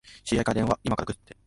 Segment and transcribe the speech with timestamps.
[0.23, 1.37] 知り合いから電話、いまから来るって。